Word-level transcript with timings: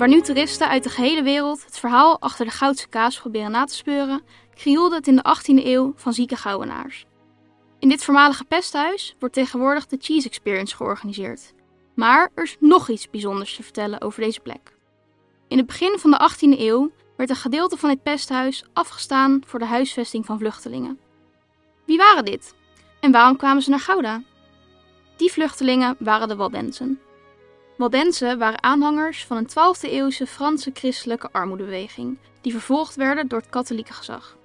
Waar 0.00 0.08
nu 0.08 0.20
toeristen 0.20 0.68
uit 0.68 0.82
de 0.82 0.88
gehele 0.88 1.22
wereld 1.22 1.64
het 1.64 1.78
verhaal 1.78 2.20
achter 2.20 2.44
de 2.44 2.50
Goudse 2.50 2.88
kaas 2.88 3.20
proberen 3.20 3.50
na 3.50 3.64
te 3.64 3.74
speuren, 3.74 4.22
krioelde 4.54 4.94
het 4.94 5.06
in 5.06 5.16
de 5.16 5.36
18e 5.36 5.64
eeuw 5.64 5.92
van 5.96 6.12
zieke 6.12 6.36
gouwenaars. 6.36 7.06
In 7.78 7.88
dit 7.88 8.04
voormalige 8.04 8.44
pesthuis 8.44 9.16
wordt 9.18 9.34
tegenwoordig 9.34 9.86
de 9.86 9.96
Cheese 10.00 10.28
Experience 10.28 10.76
georganiseerd. 10.76 11.52
Maar 11.94 12.30
er 12.34 12.44
is 12.44 12.56
nog 12.60 12.88
iets 12.88 13.10
bijzonders 13.10 13.56
te 13.56 13.62
vertellen 13.62 14.00
over 14.00 14.22
deze 14.22 14.40
plek. 14.40 14.76
In 15.48 15.56
het 15.56 15.66
begin 15.66 15.98
van 15.98 16.10
de 16.10 16.30
18e 16.30 16.58
eeuw 16.58 16.90
werd 17.16 17.30
een 17.30 17.36
gedeelte 17.36 17.76
van 17.76 17.88
dit 17.88 18.02
pesthuis 18.02 18.64
afgestaan 18.72 19.42
voor 19.46 19.58
de 19.58 19.64
huisvesting 19.64 20.26
van 20.26 20.38
vluchtelingen. 20.38 20.98
Wie 21.86 21.98
waren 21.98 22.24
dit? 22.24 22.54
En 23.00 23.12
waarom 23.12 23.36
kwamen 23.36 23.62
ze 23.62 23.70
naar 23.70 23.80
Gouda? 23.80 24.22
Die 25.16 25.32
vluchtelingen 25.32 25.96
waren 25.98 26.28
de 26.28 26.36
Waldensen. 26.36 27.00
Waldensen 27.80 28.38
waren 28.38 28.62
aanhangers 28.62 29.24
van 29.24 29.36
een 29.36 29.48
12e 29.48 29.90
eeuwse 29.90 30.26
Franse 30.26 30.70
christelijke 30.74 31.28
armoedebeweging, 31.32 32.18
die 32.40 32.52
vervolgd 32.52 32.94
werden 32.94 33.28
door 33.28 33.38
het 33.38 33.48
katholieke 33.48 33.92
gezag. 33.92 34.36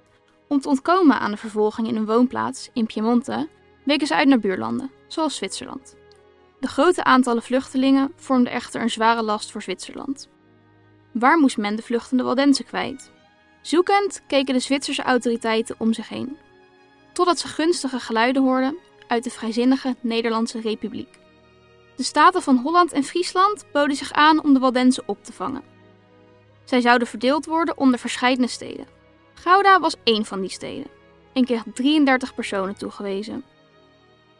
Om 0.48 0.60
te 0.60 0.68
ontkomen 0.68 1.18
aan 1.18 1.30
de 1.30 1.36
vervolging 1.36 1.88
in 1.88 1.94
hun 1.94 2.06
woonplaats 2.06 2.70
in 2.72 2.86
Piemonte, 2.86 3.48
weken 3.84 4.06
ze 4.06 4.14
uit 4.14 4.28
naar 4.28 4.38
buurlanden, 4.38 4.90
zoals 5.06 5.36
Zwitserland. 5.36 5.96
De 6.60 6.68
grote 6.68 7.04
aantallen 7.04 7.42
vluchtelingen 7.42 8.12
vormden 8.16 8.52
echter 8.52 8.80
een 8.80 8.90
zware 8.90 9.22
last 9.22 9.50
voor 9.50 9.62
Zwitserland. 9.62 10.28
Waar 11.12 11.38
moest 11.38 11.56
men 11.56 11.76
de 11.76 11.82
vluchtende 11.82 12.22
Waldenzen 12.22 12.64
kwijt? 12.64 13.12
Zoekend 13.60 14.22
keken 14.26 14.54
de 14.54 14.60
Zwitserse 14.60 15.02
autoriteiten 15.02 15.74
om 15.78 15.92
zich 15.92 16.08
heen, 16.08 16.36
totdat 17.12 17.38
ze 17.38 17.48
gunstige 17.48 18.00
geluiden 18.00 18.42
hoorden 18.42 18.76
uit 19.08 19.24
de 19.24 19.30
vrijzinnige 19.30 19.96
Nederlandse 20.00 20.60
Republiek. 20.60 21.24
De 21.96 22.02
staten 22.02 22.42
van 22.42 22.56
Holland 22.56 22.92
en 22.92 23.04
Friesland 23.04 23.64
boden 23.72 23.96
zich 23.96 24.12
aan 24.12 24.42
om 24.42 24.54
de 24.54 24.60
Waldenzen 24.60 25.02
op 25.06 25.24
te 25.24 25.32
vangen. 25.32 25.62
Zij 26.64 26.80
zouden 26.80 27.08
verdeeld 27.08 27.46
worden 27.46 27.78
onder 27.78 27.98
verschillende 27.98 28.46
steden. 28.46 28.86
Gouda 29.34 29.80
was 29.80 29.96
één 30.04 30.24
van 30.24 30.40
die 30.40 30.50
steden 30.50 30.86
en 31.32 31.44
kreeg 31.44 31.62
33 31.74 32.34
personen 32.34 32.78
toegewezen. 32.78 33.44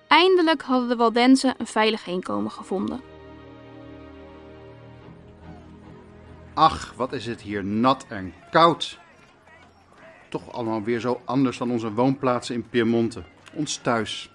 Eindelijk 0.08 0.62
hadden 0.62 0.88
de 0.88 0.96
Waldenzen 0.96 1.54
een 1.58 1.66
veilig 1.66 2.04
heenkomen 2.04 2.50
gevonden. 2.50 3.00
Ach, 6.54 6.92
wat 6.96 7.12
is 7.12 7.26
het 7.26 7.40
hier 7.40 7.64
nat 7.64 8.06
en 8.08 8.34
koud. 8.50 8.98
Toch 10.28 10.52
allemaal 10.52 10.82
weer 10.82 11.00
zo 11.00 11.20
anders 11.24 11.58
dan 11.58 11.70
onze 11.70 11.92
woonplaatsen 11.92 12.54
in 12.54 12.68
Piemonte, 12.68 13.22
ons 13.54 13.76
thuis. 13.76 14.30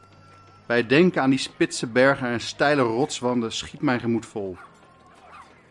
Bij 0.72 0.88
denken 0.88 1.22
aan 1.22 1.30
die 1.30 1.40
spitse 1.40 1.88
bergen 1.88 2.28
en 2.28 2.40
steile 2.40 2.82
rotswanden 2.82 3.52
schiet 3.52 3.82
mijn 3.82 4.00
gemoed 4.00 4.26
vol. 4.26 4.58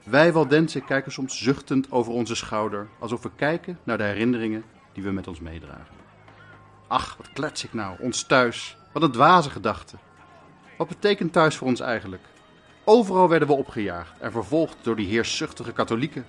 Wij 0.05 0.33
Waldensen 0.33 0.84
kijken 0.84 1.12
soms 1.12 1.42
zuchtend 1.42 1.92
over 1.92 2.12
onze 2.12 2.34
schouder, 2.34 2.89
alsof 2.98 3.23
we 3.23 3.31
kijken 3.37 3.79
naar 3.83 3.98
de 3.98 4.05
herinneringen 4.05 4.65
die 4.92 5.03
we 5.03 5.11
met 5.11 5.29
ons 5.29 5.41
meedragen. 5.41 5.95
Ach, 6.87 7.17
wat 7.17 7.33
klets 7.33 7.65
ik 7.65 7.73
nou, 7.73 7.97
ons 8.01 8.23
thuis. 8.23 8.77
Wat 8.92 9.03
een 9.03 9.12
dwaze 9.12 9.51
gedachte. 9.51 9.97
Wat 10.77 10.89
betekent 10.89 11.33
thuis 11.33 11.57
voor 11.57 11.67
ons 11.67 11.81
eigenlijk? 11.81 12.23
Overal 12.85 13.29
werden 13.29 13.48
we 13.48 13.55
opgejaagd 13.55 14.19
en 14.19 14.33
vervolgd 14.33 14.77
door 14.83 14.97
die 14.97 15.09
heerszuchtige 15.09 15.73
katholieken. 15.73 16.27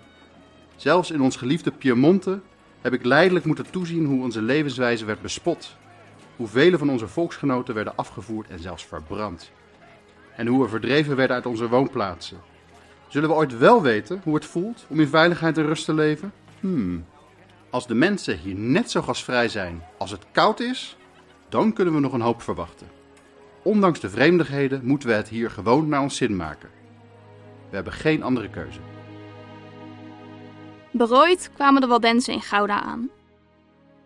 Zelfs 0.75 1.11
in 1.11 1.22
ons 1.22 1.35
geliefde 1.35 1.72
Piemonte 1.72 2.39
heb 2.81 2.94
ik 2.94 3.06
leidelijk 3.06 3.45
moeten 3.45 3.72
toezien 3.72 4.06
hoe 4.06 4.23
onze 4.23 4.41
levenswijze 4.41 5.06
werd 5.06 5.22
bespot. 5.22 5.80
Hoe 6.42 6.50
vele 6.50 6.78
van 6.78 6.89
onze 6.89 7.08
volksgenoten 7.08 7.73
werden 7.73 7.95
afgevoerd 7.95 8.50
en 8.50 8.59
zelfs 8.59 8.86
verbrand. 8.86 9.52
En 10.36 10.47
hoe 10.47 10.64
we 10.64 10.70
verdreven 10.70 11.16
werden 11.16 11.36
uit 11.36 11.45
onze 11.45 11.70
woonplaatsen. 11.70 12.42
Zullen 13.08 13.30
we 13.30 13.36
ooit 13.36 13.58
wel 13.58 13.81
weten 13.81 14.22
hoe 14.23 14.36
het 14.36 14.45
voelt 14.45 14.86
om 14.88 15.00
in 15.00 15.08
veiligheid 15.08 15.58
en 15.58 15.66
rust 15.66 15.86
te 15.86 15.94
leven? 15.94 16.34
Hmm. 16.59 17.06
Als 17.69 17.88
de 17.88 17.94
mensen 17.94 18.38
hier 18.38 18.56
net 18.56 18.91
zo 18.91 19.01
gasvrij 19.01 19.50
zijn 19.50 19.84
als 19.97 20.12
het 20.12 20.25
koud 20.31 20.59
is, 20.59 20.97
dan 21.50 21.74
kunnen 21.74 21.94
we 21.94 22.00
nog 22.00 22.13
een 22.13 22.22
hoop 22.22 22.41
verwachten. 22.41 22.88
Ondanks 23.62 24.00
de 24.00 24.09
vreemdigheden 24.09 24.85
moeten 24.85 25.09
we 25.09 25.16
het 25.16 25.30
hier 25.30 25.51
gewoon 25.51 25.88
naar 25.88 26.01
ons 26.01 26.16
zin 26.16 26.35
maken. 26.35 26.69
We 27.69 27.75
hebben 27.75 27.94
geen 27.94 28.24
andere 28.24 28.50
keuze. 28.50 28.80
Berooid 30.91 31.51
kwamen 31.53 31.81
de 31.81 31.88
Waldenzen 31.88 32.34
in 32.34 32.41
Gouda 32.41 32.81
aan. 32.81 33.09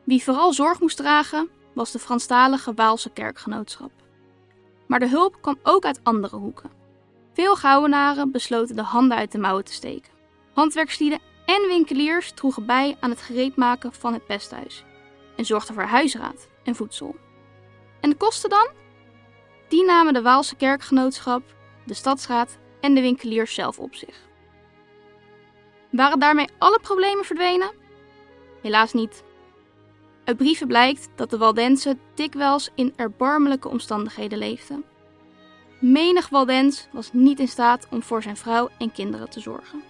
Wie 0.03 0.23
vooral 0.23 0.53
zorg 0.53 0.79
moest 0.79 0.97
dragen, 0.97 1.49
was 1.75 1.91
de 1.91 1.99
Franstalige 1.99 2.73
Waalse 2.73 3.09
kerkgenootschap. 3.09 3.91
Maar 4.85 4.99
de 4.99 5.09
hulp 5.09 5.37
kwam 5.41 5.57
ook 5.63 5.85
uit 5.85 5.99
andere 6.03 6.35
hoeken. 6.35 6.71
Veel 7.33 7.55
Gouwenaren 7.55 8.31
besloten 8.31 8.75
de 8.75 8.81
handen 8.81 9.17
uit 9.17 9.31
de 9.31 9.37
mouwen 9.37 9.65
te 9.65 9.73
steken. 9.73 10.11
Handwerkslieden 10.53 11.19
en 11.45 11.67
winkeliers 11.67 12.31
droegen 12.31 12.65
bij 12.65 12.97
aan 12.99 13.09
het 13.09 13.21
gereedmaken 13.21 13.93
van 13.93 14.13
het 14.13 14.25
pesthuis 14.25 14.83
en 15.37 15.45
zorgden 15.45 15.73
voor 15.73 15.83
huisraad 15.83 16.47
en 16.63 16.75
voedsel. 16.75 17.15
En 18.01 18.09
de 18.09 18.15
kosten 18.15 18.49
dan? 18.49 18.69
Die 19.67 19.85
namen 19.85 20.13
de 20.13 20.21
Waalse 20.21 20.55
kerkgenootschap, 20.55 21.43
de 21.85 21.93
stadsraad 21.93 22.57
en 22.81 22.93
de 22.93 23.01
winkeliers 23.01 23.53
zelf 23.53 23.79
op 23.79 23.95
zich. 23.95 24.23
Waren 25.91 26.19
daarmee 26.19 26.49
alle 26.57 26.79
problemen 26.79 27.25
verdwenen? 27.25 27.71
Helaas 28.61 28.93
niet. 28.93 29.23
Uit 30.25 30.37
brieven 30.37 30.67
blijkt 30.67 31.09
dat 31.15 31.29
de 31.29 31.37
Waldensen 31.37 31.99
dikwijls 32.13 32.69
in 32.75 32.93
erbarmelijke 32.95 33.69
omstandigheden 33.69 34.37
leefden. 34.37 34.83
Menig 35.79 36.29
Waldens 36.29 36.87
was 36.91 37.09
niet 37.13 37.39
in 37.39 37.47
staat 37.47 37.87
om 37.89 38.03
voor 38.03 38.21
zijn 38.21 38.37
vrouw 38.37 38.69
en 38.77 38.91
kinderen 38.91 39.29
te 39.29 39.39
zorgen. 39.39 39.83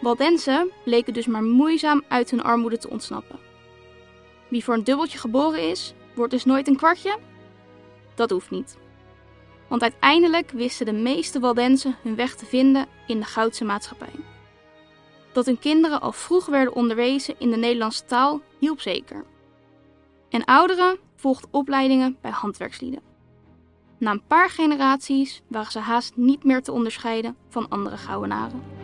Waldensen 0.00 0.70
bleken 0.84 1.12
dus 1.12 1.26
maar 1.26 1.42
moeizaam 1.42 2.02
uit 2.08 2.30
hun 2.30 2.42
armoede 2.42 2.78
te 2.78 2.90
ontsnappen. 2.90 3.38
Wie 4.48 4.64
voor 4.64 4.74
een 4.74 4.84
dubbeltje 4.84 5.18
geboren 5.18 5.70
is, 5.70 5.94
wordt 6.14 6.32
dus 6.32 6.44
nooit 6.44 6.68
een 6.68 6.76
kwartje? 6.76 7.18
Dat 8.14 8.30
hoeft 8.30 8.50
niet. 8.50 8.78
Want 9.68 9.82
uiteindelijk 9.82 10.50
wisten 10.50 10.86
de 10.86 10.92
meeste 10.92 11.40
Waldensen 11.40 11.96
hun 12.02 12.14
weg 12.14 12.34
te 12.34 12.46
vinden 12.46 12.86
in 13.06 13.20
de 13.20 13.26
Goudse 13.26 13.64
maatschappij. 13.64 14.31
Dat 15.32 15.46
hun 15.46 15.58
kinderen 15.58 16.00
al 16.00 16.12
vroeg 16.12 16.46
werden 16.46 16.74
onderwezen 16.74 17.34
in 17.38 17.50
de 17.50 17.56
Nederlandse 17.56 18.04
taal 18.04 18.40
hielp 18.58 18.80
zeker. 18.80 19.24
En 20.28 20.44
ouderen 20.44 20.98
volgden 21.16 21.48
opleidingen 21.52 22.16
bij 22.20 22.30
handwerkslieden. 22.30 23.02
Na 23.98 24.10
een 24.10 24.26
paar 24.26 24.50
generaties 24.50 25.42
waren 25.48 25.72
ze 25.72 25.78
haast 25.78 26.16
niet 26.16 26.44
meer 26.44 26.62
te 26.62 26.72
onderscheiden 26.72 27.36
van 27.48 27.68
andere 27.68 27.96
Gouwenaren. 27.96 28.81